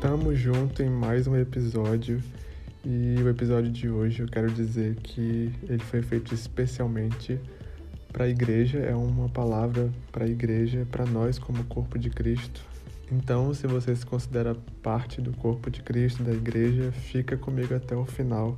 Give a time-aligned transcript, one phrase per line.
[0.00, 2.22] Tamo junto em mais um episódio
[2.84, 7.36] e o episódio de hoje eu quero dizer que ele foi feito especialmente
[8.12, 12.60] para a igreja, é uma palavra para a igreja, para nós como corpo de Cristo.
[13.10, 17.96] Então, se você se considera parte do corpo de Cristo, da igreja, fica comigo até
[17.96, 18.56] o final.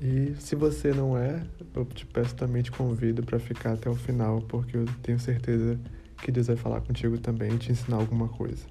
[0.00, 1.42] E se você não é,
[1.76, 5.78] eu te peço também te convido para ficar até o final, porque eu tenho certeza
[6.22, 8.64] que Deus vai falar contigo também e te ensinar alguma coisa.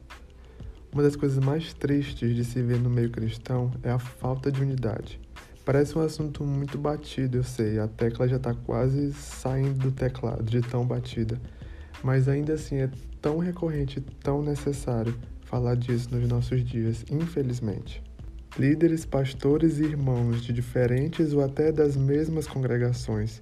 [0.94, 4.62] Uma das coisas mais tristes de se ver no meio cristão é a falta de
[4.62, 5.20] unidade.
[5.66, 10.44] Parece um assunto muito batido, eu sei, a tecla já está quase saindo do teclado
[10.44, 11.42] de tão batida,
[12.04, 18.04] mas ainda assim é tão recorrente, tão necessário falar disso nos nossos dias, infelizmente.
[18.56, 23.42] Líderes, pastores e irmãos de diferentes ou até das mesmas congregações,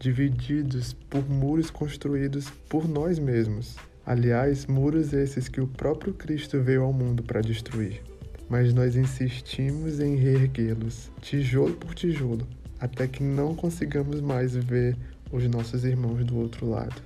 [0.00, 3.76] divididos por muros construídos por nós mesmos,
[4.08, 8.00] Aliás, muros esses que o próprio Cristo veio ao mundo para destruir.
[8.48, 12.48] Mas nós insistimos em reerguê-los, tijolo por tijolo,
[12.80, 14.96] até que não consigamos mais ver
[15.30, 17.02] os nossos irmãos do outro lado.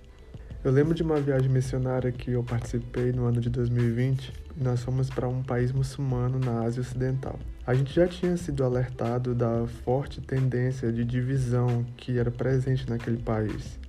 [0.62, 4.84] Eu lembro de uma viagem missionária que eu participei no ano de 2020 e nós
[4.84, 7.36] fomos para um país muçulmano na Ásia Ocidental.
[7.66, 13.18] A gente já tinha sido alertado da forte tendência de divisão que era presente naquele
[13.20, 13.81] país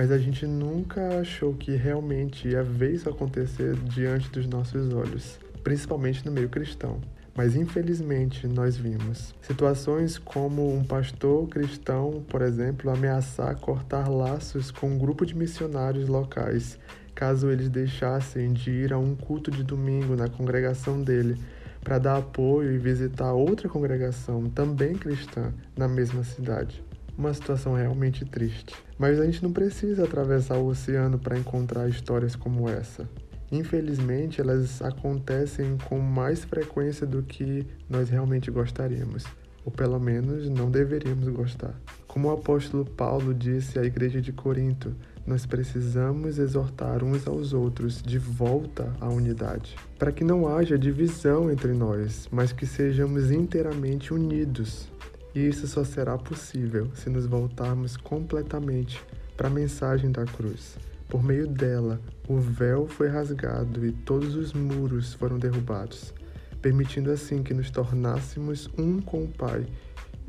[0.00, 5.38] mas a gente nunca achou que realmente ia ver isso acontecer diante dos nossos olhos,
[5.62, 6.98] principalmente no meio cristão.
[7.36, 14.88] Mas infelizmente nós vimos situações como um pastor cristão, por exemplo, ameaçar cortar laços com
[14.88, 16.78] um grupo de missionários locais,
[17.14, 21.36] caso eles deixassem de ir a um culto de domingo na congregação dele
[21.84, 26.82] para dar apoio e visitar outra congregação também cristã na mesma cidade
[27.16, 28.74] uma situação realmente triste.
[28.98, 33.08] Mas a gente não precisa atravessar o oceano para encontrar histórias como essa.
[33.52, 39.24] Infelizmente, elas acontecem com mais frequência do que nós realmente gostaríamos,
[39.64, 41.74] ou pelo menos não deveríamos gostar.
[42.06, 44.94] Como o apóstolo Paulo disse à igreja de Corinto,
[45.26, 51.50] nós precisamos exortar uns aos outros de volta à unidade, para que não haja divisão
[51.50, 54.88] entre nós, mas que sejamos inteiramente unidos.
[55.34, 59.02] E isso só será possível se nos voltarmos completamente
[59.36, 60.76] para a mensagem da cruz.
[61.08, 66.14] Por meio dela, o véu foi rasgado e todos os muros foram derrubados,
[66.62, 69.66] permitindo assim que nos tornássemos um com o Pai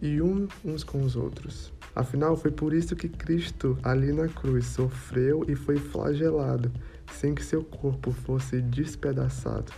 [0.01, 1.71] e um uns com os outros.
[1.95, 6.71] Afinal, foi por isso que Cristo, ali na cruz, sofreu e foi flagelado,
[7.13, 9.71] sem que seu corpo fosse despedaçado.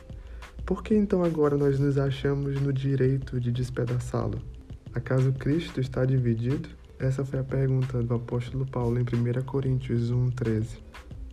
[0.66, 4.40] Por que então agora nós nos achamos no direito de despedaçá-lo?
[4.94, 6.70] Acaso Cristo está dividido?
[7.00, 10.78] Essa foi a pergunta do apóstolo Paulo em 1 Coríntios 1,13.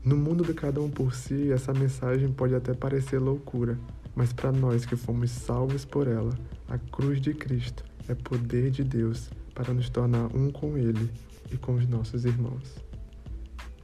[0.03, 3.79] No mundo de cada um por si, essa mensagem pode até parecer loucura,
[4.17, 6.33] mas para nós que fomos salvos por ela,
[6.69, 11.11] a cruz de Cristo é poder de Deus para nos tornar um com Ele
[11.53, 12.83] e com os nossos irmãos.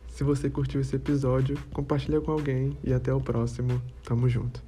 [0.08, 3.82] Se você curtiu esse episódio, compartilha com alguém e até o próximo.
[4.02, 4.64] Tamo junto.